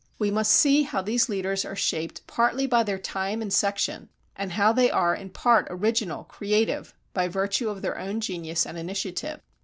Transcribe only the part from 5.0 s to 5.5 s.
in